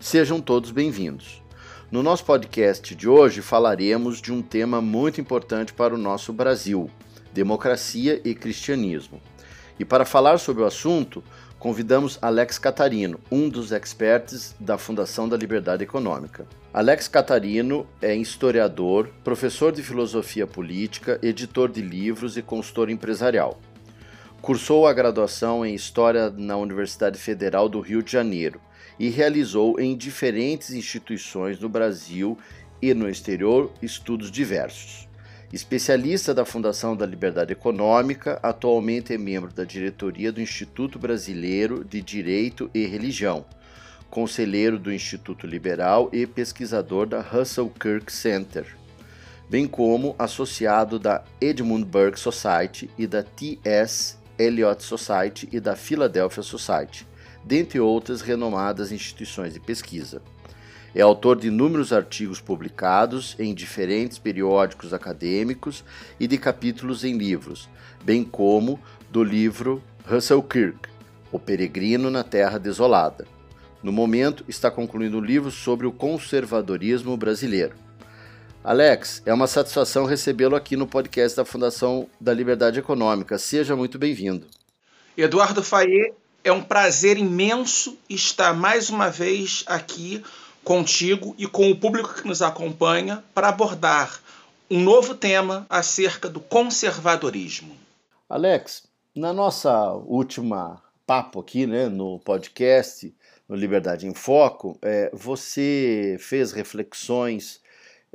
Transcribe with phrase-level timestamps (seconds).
[0.00, 1.42] Sejam todos bem-vindos.
[1.90, 6.90] No nosso podcast de hoje falaremos de um tema muito importante para o nosso Brasil:
[7.32, 9.20] democracia e cristianismo.
[9.78, 11.22] E para falar sobre o assunto,
[11.58, 16.46] convidamos Alex Catarino, um dos experts da Fundação da Liberdade Econômica.
[16.72, 23.58] Alex Catarino é historiador, professor de filosofia política, editor de livros e consultor empresarial.
[24.42, 28.60] Cursou a graduação em História na Universidade Federal do Rio de Janeiro
[28.98, 32.38] e realizou em diferentes instituições no Brasil
[32.80, 35.08] e no exterior estudos diversos.
[35.52, 42.02] Especialista da Fundação da Liberdade Econômica, atualmente é membro da diretoria do Instituto Brasileiro de
[42.02, 43.44] Direito e Religião,
[44.10, 48.66] conselheiro do Instituto Liberal e pesquisador da Russell Kirk Center,
[49.48, 54.16] bem como associado da Edmund Burke Society e da T.S.
[54.36, 57.06] Eliot Society e da Philadelphia Society
[57.44, 60.22] dentre outras renomadas instituições de pesquisa.
[60.94, 65.84] É autor de inúmeros artigos publicados em diferentes periódicos acadêmicos
[66.20, 67.68] e de capítulos em livros,
[68.04, 68.78] bem como
[69.10, 70.88] do livro Russell Kirk,
[71.32, 73.26] O Peregrino na Terra Desolada.
[73.82, 77.74] No momento, está concluindo um livro sobre o conservadorismo brasileiro.
[78.62, 83.36] Alex, é uma satisfação recebê-lo aqui no podcast da Fundação da Liberdade Econômica.
[83.36, 84.46] Seja muito bem-vindo.
[85.16, 90.22] Eduardo Faye, é um prazer imenso estar mais uma vez aqui
[90.62, 94.20] contigo e com o público que nos acompanha para abordar
[94.70, 97.74] um novo tema acerca do conservadorismo.
[98.28, 98.84] Alex,
[99.16, 103.14] na nossa última papo aqui, né, no podcast,
[103.48, 107.60] no Liberdade em Foco, é, você fez reflexões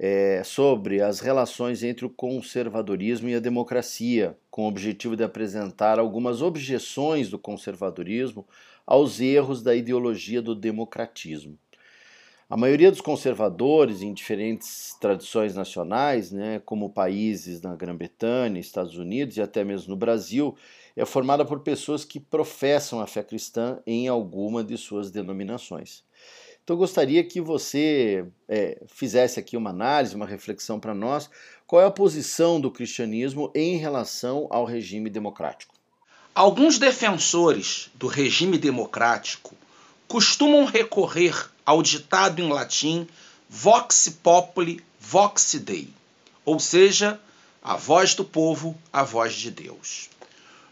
[0.02, 6.00] é, sobre as relações entre o conservadorismo e a democracia, com o objetivo de apresentar
[6.00, 8.48] algumas objeções do conservadorismo
[8.88, 11.60] aos erros da ideologia do democratismo.
[12.50, 19.36] A maioria dos conservadores em diferentes tradições nacionais, né, como países na Grã-Bretanha, Estados Unidos
[19.36, 20.56] e até mesmo no Brasil,
[20.96, 26.04] é formada por pessoas que professam a fé cristã em alguma de suas denominações.
[26.70, 31.28] Então eu gostaria que você é, fizesse aqui uma análise, uma reflexão para nós.
[31.66, 35.74] Qual é a posição do cristianismo em relação ao regime democrático?
[36.36, 39.56] Alguns defensores do regime democrático
[40.08, 43.08] costumam recorrer ao ditado em latim
[43.50, 45.90] vox populi, vox dei,
[46.46, 47.20] ou seja,
[47.64, 50.08] a voz do povo, a voz de Deus.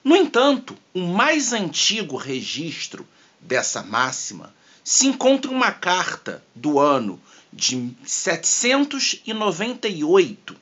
[0.04, 3.04] No entanto, o mais antigo registro
[3.42, 4.56] dessa máxima
[4.88, 7.22] se encontra uma carta do ano
[7.52, 10.56] de 798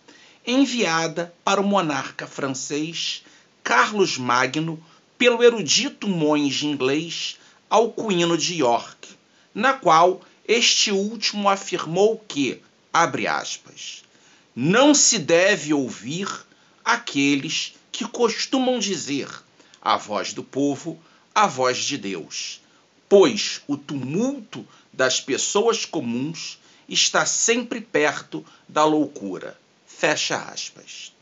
[0.44, 3.24] enviada para o monarca francês
[3.64, 4.84] Carlos Magno
[5.16, 7.38] pelo erudito monge inglês
[7.70, 9.10] Alcuino de York,
[9.54, 14.04] na qual este último afirmou que, abre aspas,
[14.56, 16.28] não se deve ouvir
[16.84, 19.30] aqueles que costumam dizer
[19.80, 21.00] a voz do povo,
[21.36, 22.65] a voz de Deus
[23.18, 26.60] pois o tumulto das pessoas comuns
[26.90, 29.58] está sempre perto da loucura.
[29.88, 31.14] Fecha aspas.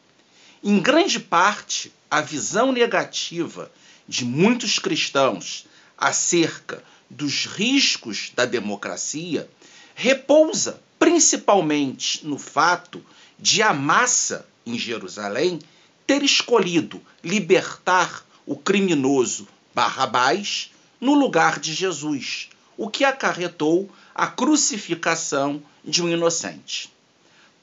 [0.63, 3.71] Em grande parte, a visão negativa
[4.07, 9.47] de muitos cristãos acerca dos riscos da democracia
[9.93, 13.05] repousa principalmente no fato
[13.37, 15.59] de a massa em Jerusalém
[16.07, 20.72] ter escolhido libertar o criminoso Barrabás
[21.03, 22.47] no lugar de Jesus,
[22.77, 26.89] o que acarretou a crucificação de um inocente.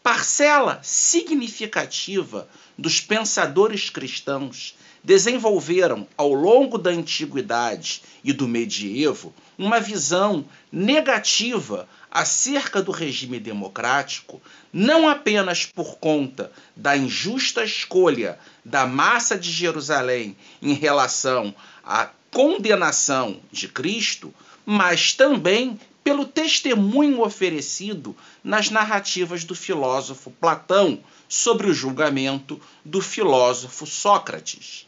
[0.03, 2.47] Parcela significativa
[2.77, 12.83] dos pensadores cristãos desenvolveram ao longo da antiguidade e do medievo uma visão negativa acerca
[12.83, 20.75] do regime democrático, não apenas por conta da injusta escolha da massa de Jerusalém em
[20.75, 24.33] relação a condenação de Cristo,
[24.65, 33.87] mas também pelo testemunho oferecido nas narrativas do filósofo Platão sobre o julgamento do filósofo
[33.87, 34.87] Sócrates.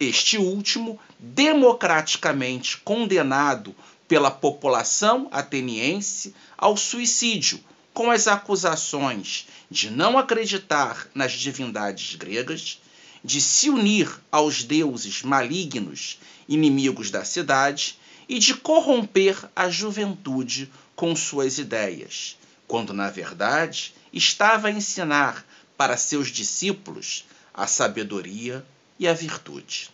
[0.00, 3.74] Este último, democraticamente condenado
[4.06, 7.60] pela população ateniense ao suicídio,
[7.92, 12.80] com as acusações de não acreditar nas divindades gregas,
[13.24, 16.18] de se unir aos deuses malignos,
[16.48, 17.98] inimigos da cidade,
[18.28, 22.36] e de corromper a juventude com suas ideias,
[22.66, 25.44] quando na verdade estava a ensinar
[25.76, 27.24] para seus discípulos
[27.54, 28.64] a sabedoria
[28.98, 29.90] e a virtude.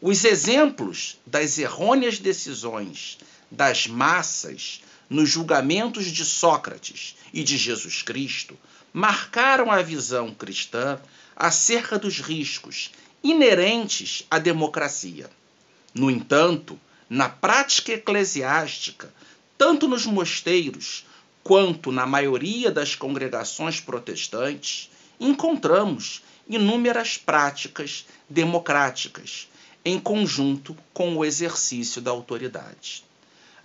[0.00, 3.18] Os exemplos das errôneas decisões
[3.50, 8.58] das massas nos julgamentos de Sócrates e de Jesus Cristo
[8.92, 11.00] marcaram a visão cristã
[11.36, 12.90] acerca dos riscos
[13.22, 15.30] inerentes à democracia.
[15.94, 16.78] No entanto,
[17.08, 19.12] na prática eclesiástica,
[19.56, 21.06] tanto nos mosteiros
[21.42, 24.90] quanto na maioria das congregações protestantes,
[25.20, 29.48] encontramos inúmeras práticas democráticas
[29.84, 33.04] em conjunto com o exercício da autoridade.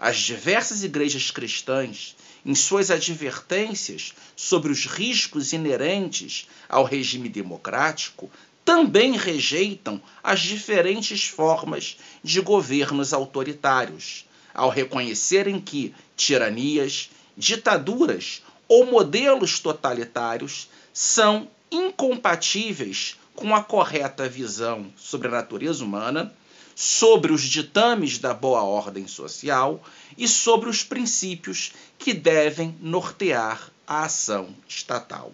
[0.01, 2.15] As diversas igrejas cristãs,
[2.45, 8.31] em suas advertências sobre os riscos inerentes ao regime democrático,
[8.63, 19.59] também rejeitam as diferentes formas de governos autoritários, ao reconhecerem que tiranias, ditaduras ou modelos
[19.59, 26.33] totalitários são incompatíveis com a correta visão sobre a natureza humana,
[26.81, 29.83] sobre os ditames da boa ordem social
[30.17, 35.33] e sobre os princípios que devem nortear a ação estatal.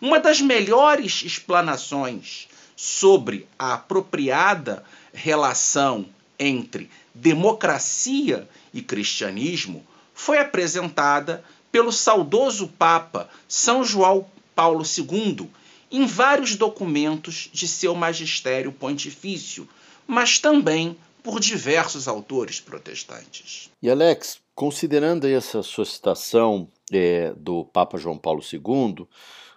[0.00, 2.46] Uma das melhores explanações
[2.76, 6.06] sobre a apropriada relação
[6.38, 9.84] entre democracia e cristianismo
[10.14, 11.42] foi apresentada
[11.72, 15.50] pelo saudoso Papa São João Paulo II
[15.90, 19.68] em vários documentos de seu magistério pontifício,
[20.08, 23.70] mas também por diversos autores protestantes.
[23.82, 29.06] E Alex, considerando essa sua citação é, do Papa João Paulo II,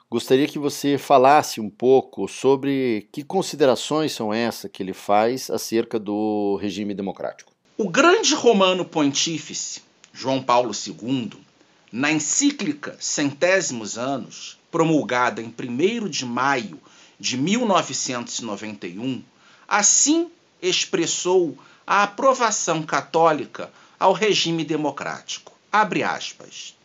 [0.09, 5.97] gostaria que você falasse um pouco sobre que considerações são essas que ele faz acerca
[5.97, 7.53] do regime democrático.
[7.77, 9.81] O grande romano pontífice,
[10.11, 11.31] João Paulo II,
[11.89, 16.77] na encíclica Centésimos Anos, promulgada em 1 de maio
[17.17, 19.23] de 1991,
[19.67, 20.29] assim
[20.61, 25.51] expressou a aprovação católica ao regime democrático.
[25.71, 26.75] Abre aspas.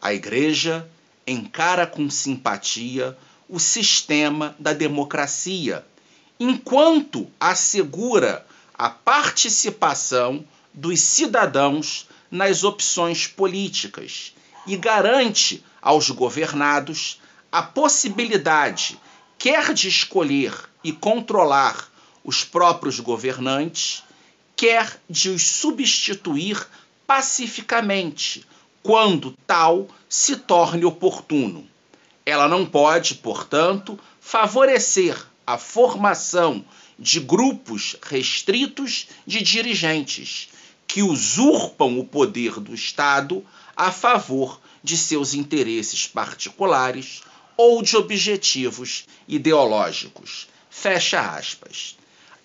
[0.00, 0.88] A Igreja
[1.26, 3.16] encara com simpatia
[3.48, 5.84] o sistema da democracia,
[6.38, 14.34] enquanto assegura a participação dos cidadãos nas opções políticas
[14.66, 17.20] e garante aos governados
[17.50, 19.00] a possibilidade,
[19.38, 20.52] quer de escolher
[20.82, 21.88] e controlar
[22.26, 24.02] os próprios governantes,
[24.56, 26.66] quer de os substituir
[27.06, 28.44] pacificamente,
[28.82, 31.64] quando tal se torne oportuno.
[32.24, 36.64] Ela não pode, portanto, favorecer a formação
[36.98, 40.48] de grupos restritos de dirigentes
[40.88, 43.46] que usurpam o poder do Estado
[43.76, 47.22] a favor de seus interesses particulares
[47.56, 50.48] ou de objetivos ideológicos.
[50.68, 51.96] Fecha aspas.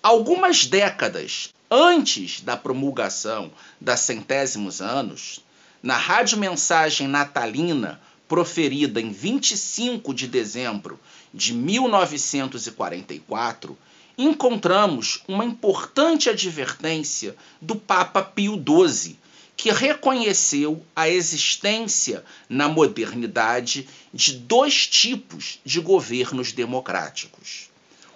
[0.02, 5.38] Algumas décadas antes da promulgação da centésimos anos,
[5.80, 10.98] na rádio mensagem natalina proferida em 25 de dezembro
[11.32, 13.78] de 1944,
[14.18, 19.16] encontramos uma importante advertência do Papa Pio XII
[19.56, 27.70] que reconheceu a existência na modernidade de dois tipos de governos democráticos.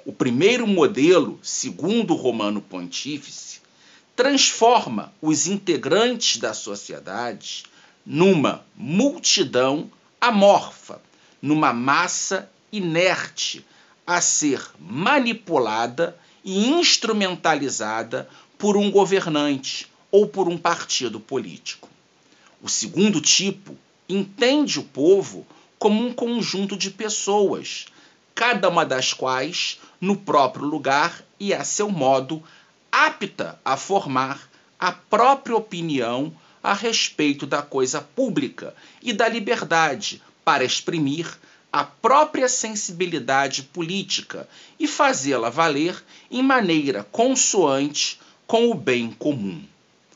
[0.06, 3.58] O primeiro modelo, segundo o Romano Pontífice,
[4.14, 7.64] transforma os integrantes da sociedade
[8.06, 11.02] numa multidão amorfa,
[11.42, 13.66] numa massa inerte
[14.06, 21.88] a ser manipulada e instrumentalizada por um governante ou por um partido político.
[22.62, 23.76] O segundo tipo
[24.08, 25.44] entende o povo
[25.80, 27.86] como um conjunto de pessoas,
[28.36, 32.42] cada uma das quais, no próprio lugar e a seu modo,
[32.92, 40.64] apta a formar a própria opinião a respeito da coisa pública e da liberdade para
[40.64, 41.26] exprimir
[41.72, 44.46] a própria sensibilidade política
[44.78, 49.62] e fazê-la valer em maneira consoante com o bem comum.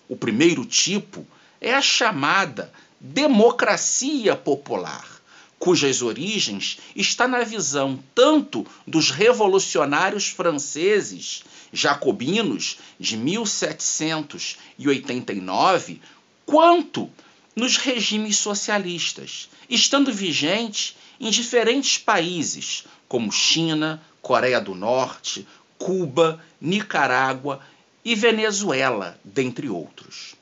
[0.08, 1.26] O primeiro tipo
[1.58, 5.19] é a chamada democracia popular,
[5.60, 16.00] cujas origens está na visão tanto dos revolucionários franceses jacobinos de 1789,
[16.46, 17.10] quanto
[17.54, 27.60] nos regimes socialistas, estando vigente em diferentes países como China, Coreia do Norte, Cuba, Nicarágua
[28.02, 30.34] e Venezuela, dentre outros.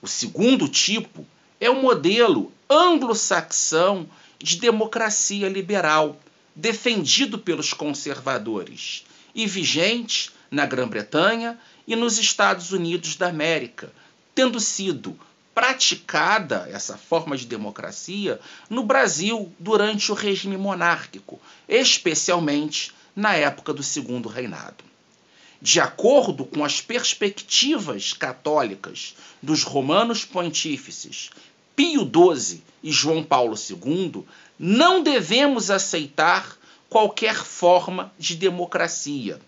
[0.00, 1.26] O segundo tipo
[1.58, 4.08] é o modelo anglo-saxão
[4.42, 6.18] de democracia liberal,
[6.54, 9.04] defendido pelos conservadores
[9.34, 13.92] e vigente na Grã-Bretanha e nos Estados Unidos da América,
[14.34, 15.18] tendo sido
[15.54, 23.82] praticada essa forma de democracia no Brasil durante o regime monárquico, especialmente na época do
[23.82, 24.84] Segundo Reinado.
[25.60, 31.30] De acordo com as perspectivas católicas dos romanos pontífices
[31.80, 34.22] Pio XII e João Paulo II,
[34.58, 36.58] não devemos aceitar
[36.90, 39.40] qualquer forma de democracia.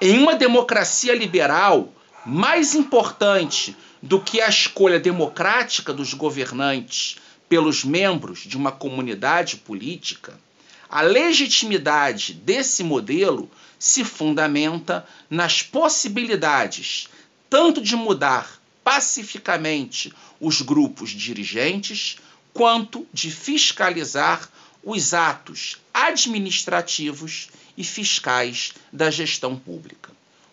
[0.00, 1.92] Em uma democracia liberal,
[2.24, 7.18] mais importante do que a escolha democrática dos governantes
[7.50, 10.40] pelos membros de uma comunidade política,
[10.88, 17.10] a legitimidade desse modelo se fundamenta nas possibilidades
[17.50, 18.57] tanto de mudar
[18.88, 22.16] pacificamente os grupos dirigentes,
[22.54, 24.48] quanto de fiscalizar
[24.82, 30.10] os atos administrativos e fiscais da gestão pública.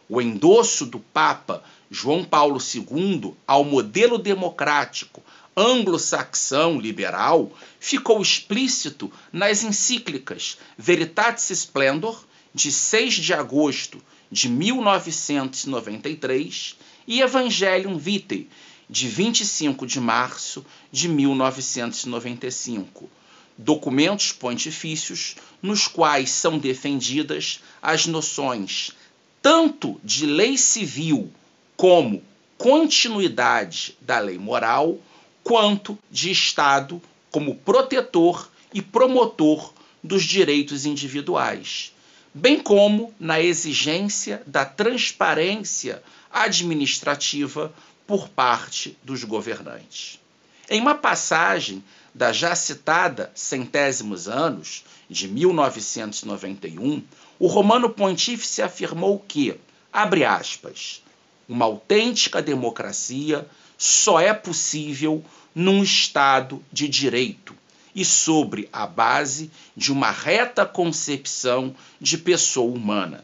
[0.10, 5.24] O endosso do Papa João Paulo II ao modelo democrático
[5.56, 7.50] anglo-saxão liberal
[7.80, 12.22] ficou explícito nas encíclicas Veritatis Splendor,
[12.54, 16.76] de 6 de agosto de 1993,
[17.08, 18.50] e Evangelium Vitae,
[18.90, 23.10] de 25 de março de 1995.
[23.58, 28.94] Documentos pontifícios nos quais são defendidas as noções
[29.46, 31.32] tanto de lei civil
[31.78, 32.24] como
[32.58, 34.98] continuidade da lei moral,
[35.44, 39.72] quanto de Estado como protetor e promotor
[40.04, 41.94] dos direitos individuais,
[42.38, 47.74] bem como na exigência da transparência administrativa
[48.06, 50.20] por parte dos governantes.
[50.70, 51.82] Em uma passagem
[52.14, 57.02] da já citada Centésimos Anos, de 1991,
[57.40, 59.58] o romano pontífice afirmou que,
[59.94, 61.02] abre aspas,
[61.48, 65.24] uma autêntica democracia só é possível
[65.54, 67.56] num Estado de direito
[67.96, 73.24] e sobre a base de uma reta concepção de pessoa humana.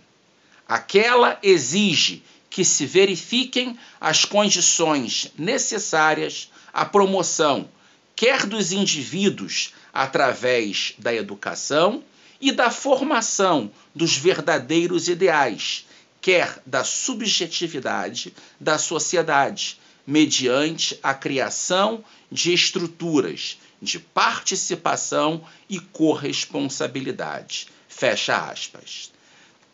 [0.65, 7.69] Aquela exige que se verifiquem as condições necessárias à promoção,
[8.15, 12.03] quer dos indivíduos através da educação
[12.39, 15.85] e da formação dos verdadeiros ideais,
[16.21, 27.67] quer da subjetividade da sociedade, mediante a criação de estruturas de participação e corresponsabilidade.
[27.87, 29.11] Fecha aspas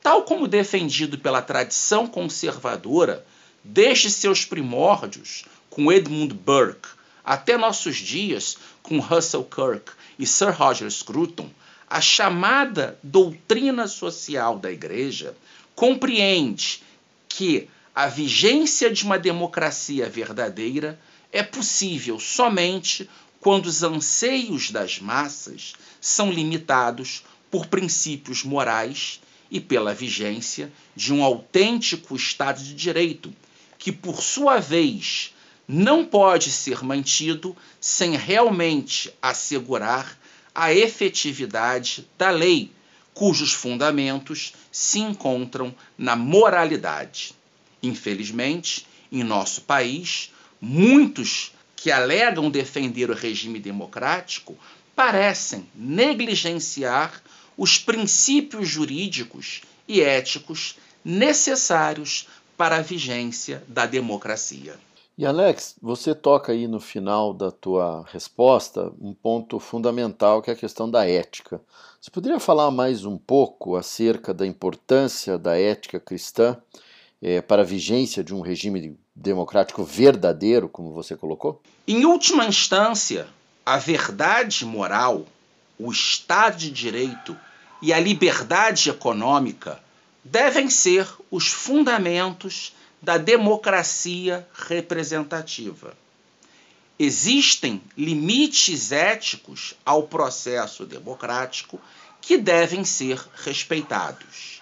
[0.08, 3.26] tal como defendido pela tradição conservadora
[3.62, 6.88] desde seus primórdios, com Edmund Burke,
[7.26, 11.50] até nossos dias, com Russell Kirk e Sir Roger Scruton,
[11.90, 15.36] a chamada doutrina social da Igreja
[15.76, 16.82] compreende
[17.28, 20.98] que a vigência de uma democracia verdadeira
[21.34, 29.94] é possível somente quando os anseios das massas são limitados por princípios morais e pela
[29.94, 33.34] vigência de um autêntico Estado de Direito,
[33.78, 35.34] que, por sua vez,
[35.68, 40.18] não pode ser mantido sem realmente assegurar
[40.54, 42.72] a efetividade da lei,
[43.14, 47.34] cujos fundamentos se encontram na moralidade.
[47.82, 54.58] Infelizmente, em nosso país, muitos que alegam defender o regime democrático
[54.96, 57.22] parecem negligenciar
[57.56, 64.76] os princípios jurídicos e éticos necessários para a vigência da democracia.
[65.16, 70.54] E Alex, você toca aí no final da tua resposta um ponto fundamental que é
[70.54, 71.62] a questão da ética.
[72.02, 76.58] Você poderia falar mais um pouco acerca da importância da ética cristã
[77.22, 81.60] é, para a vigência de um regime democrático verdadeiro, como você colocou?
[81.88, 83.28] Em última instância,
[83.66, 85.26] a verdade moral,
[85.80, 87.36] o Estado de Direito
[87.82, 89.82] e a liberdade econômica
[90.24, 95.96] devem ser os fundamentos da democracia representativa.
[97.00, 101.80] existem limites éticos ao processo democrático
[102.20, 104.62] que devem ser respeitados.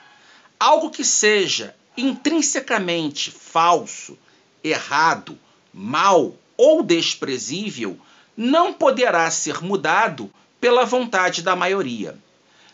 [0.60, 4.18] Algo que seja intrinsecamente falso,
[4.66, 5.38] errado,
[5.74, 8.00] mal ou desprezível
[8.36, 10.30] não poderá ser mudado
[10.60, 12.18] pela vontade da maioria.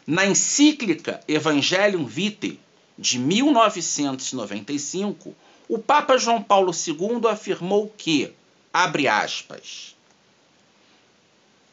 [0.07, 2.59] Na encíclica Evangelium Vitae
[2.97, 5.35] de 1995,
[5.67, 8.33] o Papa João Paulo II afirmou que,
[8.73, 9.95] abre aspas,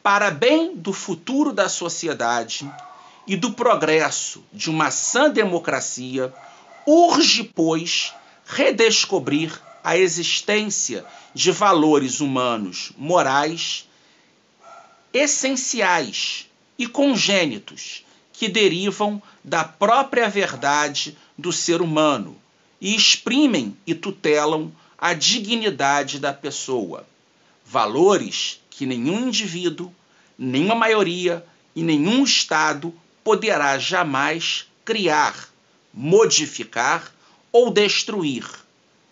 [0.03, 2.69] para bem do futuro da sociedade
[3.27, 6.33] e do progresso de uma sã democracia,
[6.85, 8.13] urge, pois,
[8.45, 13.87] redescobrir a existência de valores humanos morais
[15.13, 22.39] essenciais e congênitos que derivam da própria verdade do ser humano
[22.79, 27.05] e exprimem e tutelam a dignidade da pessoa.
[27.65, 29.93] Valores que nenhum indivíduo,
[30.37, 31.45] nenhuma maioria
[31.75, 32.93] e nenhum Estado
[33.23, 35.49] poderá jamais criar,
[35.93, 37.13] modificar
[37.51, 38.45] ou destruir,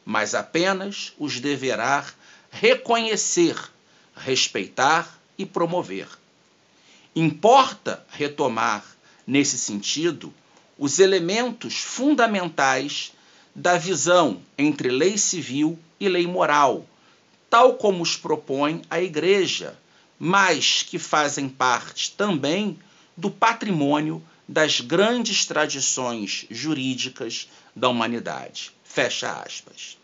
[0.07, 2.05] mas apenas os deverá
[2.49, 3.57] reconhecer,
[4.15, 6.07] respeitar e promover.
[7.13, 8.85] Importa retomar,
[9.27, 10.33] nesse sentido,
[10.79, 13.11] os elementos fundamentais
[13.53, 16.87] da visão entre lei civil e lei moral,
[17.49, 19.77] tal como os propõe a Igreja,
[20.17, 22.79] mas que fazem parte também
[23.17, 28.76] do patrimônio das grandes tradições jurídicas da humanidade.
[28.87, 29.97] Fecha aspas.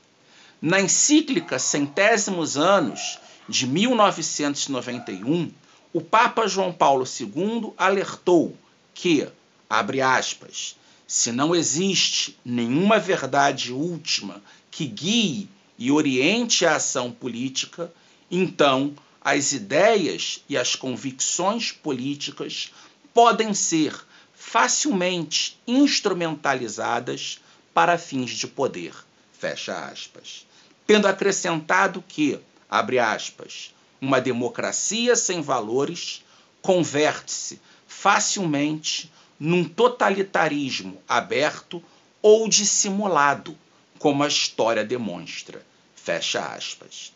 [0.62, 5.52] Na encíclica Centésimos Anos de 1991,
[5.92, 8.56] o Papa João Paulo II alertou
[8.94, 9.28] que,
[9.70, 10.76] abre aspas,
[11.08, 17.94] se não existe nenhuma verdade última que guie e oriente a ação política,
[18.32, 22.72] então as ideias e as convicções políticas
[23.14, 23.94] podem ser
[24.34, 27.40] facilmente instrumentalizadas
[27.74, 28.94] para fins de poder.
[29.32, 30.46] Fecha aspas.
[30.86, 36.24] Tendo acrescentado que, abre aspas, uma democracia sem valores
[36.62, 41.84] converte-se facilmente num totalitarismo aberto
[42.22, 43.58] ou dissimulado,
[44.00, 45.66] como a história demonstra.
[45.96, 47.14] Fecha aspas.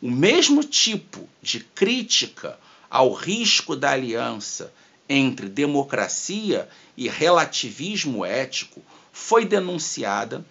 [0.00, 2.58] O mesmo tipo de crítica
[2.90, 4.72] ao risco da aliança
[5.08, 10.44] entre democracia e relativismo ético foi denunciada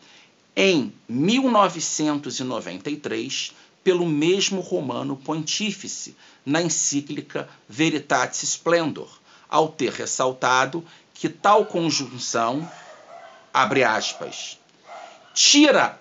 [0.56, 9.10] em 1993 pelo mesmo romano pontífice na encíclica Veritatis Splendor,
[9.50, 12.72] ao ter ressaltado que tal conjunção,
[13.54, 14.58] abre aspas,
[15.34, 16.00] tira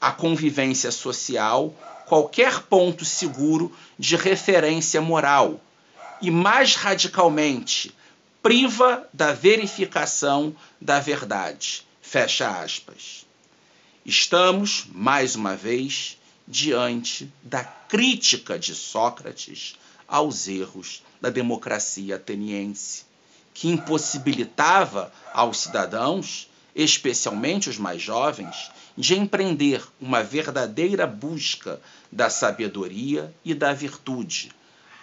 [0.00, 1.74] a convivência social
[2.06, 5.60] qualquer ponto seguro de referência moral
[6.20, 7.94] e, mais radicalmente,
[8.42, 11.86] priva da verificação da verdade.
[12.06, 13.26] Fecha aspas.
[14.04, 19.74] Estamos, mais uma vez, diante da crítica de Sócrates
[20.06, 23.04] aos erros da democracia ateniense
[23.54, 31.80] que impossibilitava aos cidadãos, especialmente os mais jovens, de empreender uma verdadeira busca
[32.12, 34.52] da sabedoria e da virtude,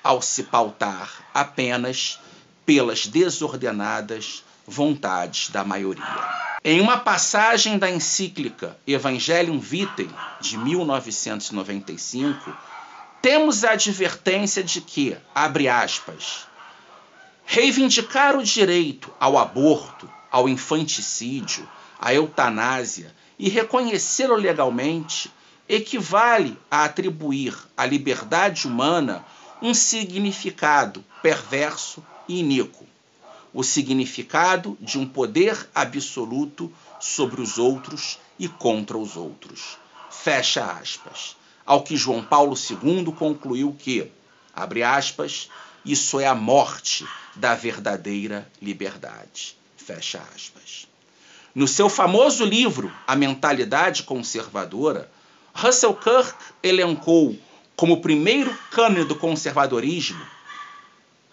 [0.04, 2.20] ao se pautar apenas
[2.66, 6.51] pelas desordenadas vontades da maioria.
[6.64, 10.08] Em uma passagem da encíclica Evangelium Vitae
[10.40, 12.56] de 1995,
[13.20, 16.46] temos a advertência de que, abre aspas,
[17.44, 21.68] Reivindicar o direito ao aborto, ao infanticídio,
[22.00, 25.32] à eutanásia e reconhecê-lo legalmente
[25.68, 29.26] equivale a atribuir à liberdade humana
[29.62, 32.91] um significado perverso e iníquo.
[33.54, 39.78] O significado de um poder absoluto sobre os outros e contra os outros.
[40.10, 41.36] Fecha aspas.
[41.66, 44.10] Ao que João Paulo II concluiu que,
[44.54, 45.50] abre aspas,
[45.84, 49.58] isso é a morte da verdadeira liberdade.
[49.76, 50.88] Fecha aspas.
[51.54, 55.12] No seu famoso livro A Mentalidade Conservadora,
[55.54, 56.34] Russell Kirk
[56.64, 57.38] elencou
[57.76, 60.24] como primeiro cânone do conservadorismo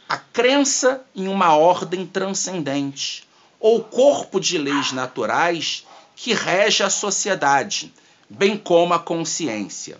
[0.08, 3.28] a crença em uma ordem transcendente
[3.60, 7.92] ou corpo de leis naturais que rege a sociedade,
[8.28, 9.98] bem como a consciência.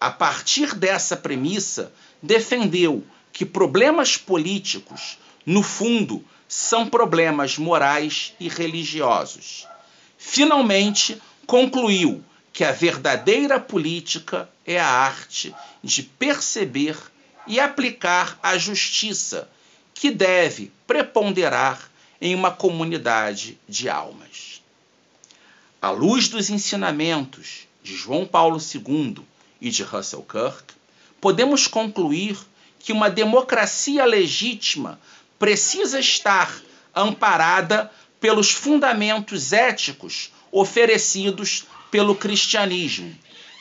[0.00, 9.66] A partir dessa premissa, defendeu que problemas políticos, no fundo, são problemas morais e religiosos.
[10.16, 16.96] Finalmente, concluiu que a verdadeira política é a arte de perceber
[17.48, 19.50] e aplicar a justiça
[19.94, 24.62] que deve preponderar em uma comunidade de almas.
[25.80, 29.18] À luz dos ensinamentos de João Paulo II
[29.60, 30.74] e de Russell Kirk,
[31.20, 32.38] podemos concluir
[32.78, 35.00] que uma democracia legítima
[35.38, 36.60] precisa estar
[36.94, 43.16] amparada pelos fundamentos éticos oferecidos pelo cristianismo,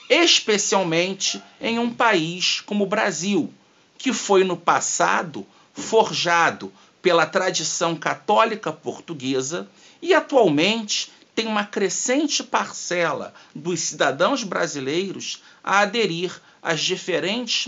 [0.09, 3.53] especialmente em um país como o Brasil,
[3.97, 9.69] que foi no passado forjado pela tradição católica portuguesa
[10.01, 17.65] e atualmente tem uma crescente parcela dos cidadãos brasileiros a aderir às diferentes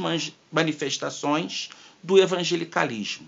[0.52, 1.70] manifestações
[2.02, 3.28] do evangelicalismo.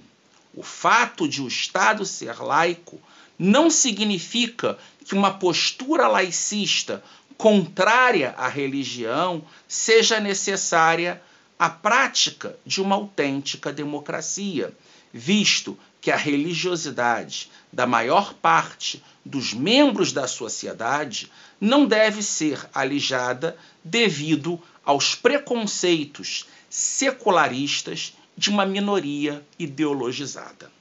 [0.54, 3.00] O fato de o Estado ser laico
[3.38, 7.04] não significa que uma postura laicista
[7.38, 11.22] contrária à religião seja necessária
[11.62, 14.74] à prática de uma autêntica democracia,
[15.14, 23.56] visto que a religiosidade da maior parte dos membros da sociedade não deve ser alijada
[23.84, 30.72] devido aos preconceitos secularistas de uma minoria ideologizada.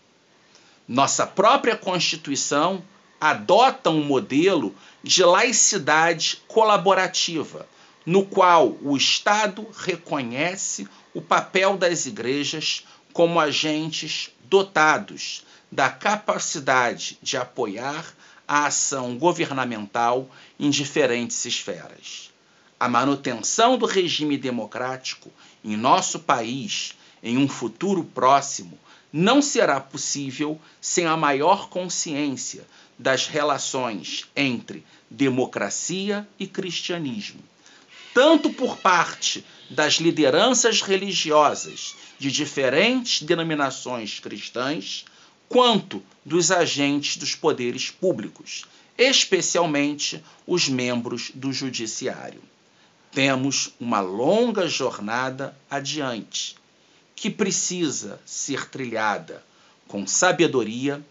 [0.88, 2.82] Nossa própria Constituição
[3.20, 7.68] adota um modelo de laicidade colaborativa,
[8.04, 17.36] no qual o Estado reconhece o papel das igrejas como agentes dotados da capacidade de
[17.36, 18.04] apoiar
[18.46, 22.30] a ação governamental em diferentes esferas.
[22.78, 25.30] A manutenção do regime democrático
[25.62, 28.78] em nosso país em um futuro próximo
[29.12, 32.66] não será possível sem a maior consciência
[32.98, 37.40] das relações entre democracia e cristianismo,
[38.14, 45.05] tanto por parte das lideranças religiosas de diferentes denominações cristãs,
[45.49, 48.64] quanto dos agentes dos poderes públicos,
[48.99, 52.42] especialmente os membros do judiciário.
[53.12, 56.57] Temos uma longa jornada adiante
[57.16, 59.44] que precisa ser trilhada
[59.88, 61.05] com sabedoria,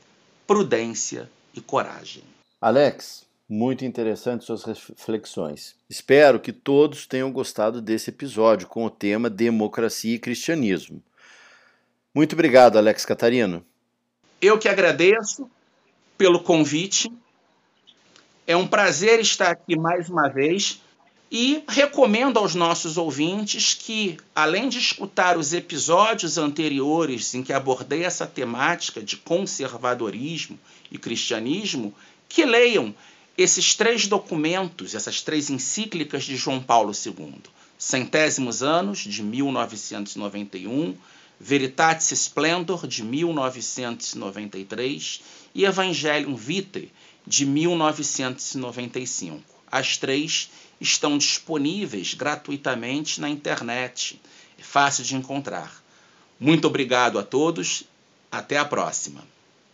[0.48, 2.24] prudência e coragem.
[2.62, 5.76] Alex, muito interessante suas reflexões.
[5.90, 11.02] Espero que todos tenham gostado desse episódio com o tema Democracia e Cristianismo.
[12.14, 13.66] Muito obrigado, Alex Catarino.
[14.40, 15.50] Eu que agradeço
[16.16, 17.12] pelo convite.
[18.46, 20.82] É um prazer estar aqui mais uma vez
[21.32, 28.04] e recomendo aos nossos ouvintes que, além de escutar os episódios anteriores em que abordei
[28.04, 30.60] essa temática de conservadorismo
[30.92, 31.94] e cristianismo,
[32.28, 32.96] que leiam
[33.42, 37.36] esses três documentos, essas três encíclicas de João Paulo II.
[37.78, 40.98] Centésimos Anos, de 1991,
[41.40, 45.22] Veritatis Splendor, de 1993
[45.56, 46.92] e Evangelium Vitae,
[47.26, 49.42] de 1995.
[49.72, 50.50] As três
[50.82, 54.22] estão disponíveis gratuitamente na internet.
[54.58, 55.82] É fácil de encontrar.
[56.38, 57.86] Muito obrigado a todos.
[58.30, 59.24] Até a próxima.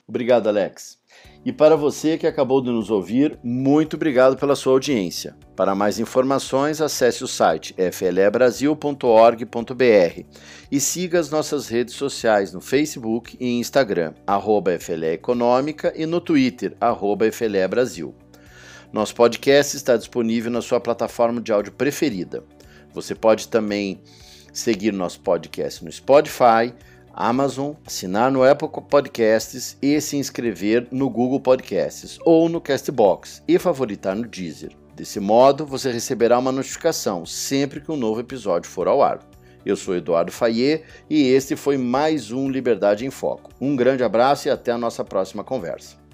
[0.07, 0.99] Obrigado, Alex.
[1.43, 5.35] E para você que acabou de nos ouvir, muito obrigado pela sua audiência.
[5.55, 10.23] Para mais informações, acesse o site flebrasil.org.br
[10.71, 16.75] e siga as nossas redes sociais no Facebook e Instagram, arroba Econômica e no Twitter,
[16.79, 17.25] arroba
[17.69, 18.15] Brasil.
[18.91, 22.43] Nosso podcast está disponível na sua plataforma de áudio preferida.
[22.93, 24.01] Você pode também
[24.53, 26.73] seguir nosso podcast no Spotify,
[27.15, 33.57] Amazon, assinar no Apple Podcasts e se inscrever no Google Podcasts ou no Castbox e
[33.57, 34.75] favoritar no Deezer.
[34.93, 39.19] Desse modo, você receberá uma notificação sempre que um novo episódio for ao ar.
[39.65, 43.51] Eu sou Eduardo Fayet e este foi mais um Liberdade em Foco.
[43.59, 46.04] Um grande abraço e até a nossa próxima conversa.